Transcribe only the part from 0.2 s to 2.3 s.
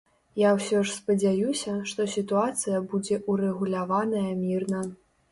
Я ўсё ж спадзяюся, што